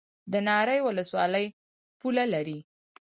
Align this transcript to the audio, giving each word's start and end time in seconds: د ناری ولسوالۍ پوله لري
د 0.31 0.33
ناری 0.47 0.79
ولسوالۍ 0.87 1.45
پوله 1.99 2.25
لري 2.33 2.59